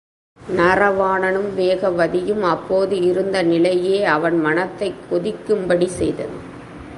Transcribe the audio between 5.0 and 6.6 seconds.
கொதிக்கும் படி செய்தது.